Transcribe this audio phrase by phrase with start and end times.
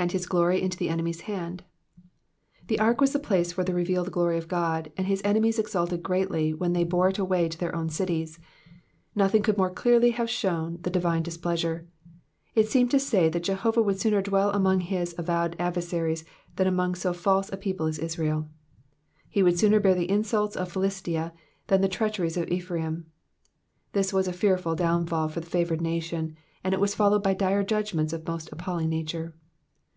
[0.00, 1.60] ^^And» his glory into the enemy'* s hand,'*'*
[2.66, 6.02] The ark was the place for the revealed glory of God, and his enemies exulted
[6.02, 8.38] greatly when they bore it away into their owu cities.
[9.14, 11.86] Nothing could more clearly have shewn the divine displeasure.
[12.54, 16.24] It seemed to say that Jehovah would sooner dwell among his avowed adversaries
[16.56, 18.48] than among so false a people as Israel;
[19.28, 21.34] he would sooner bear the insults of Philistia
[21.66, 23.06] than the treacheries of Ephraim.
[23.92, 26.34] This was a fearful downfall for the favoured nation,
[26.64, 29.34] and it' was followed by dire judgments of most appalling nature.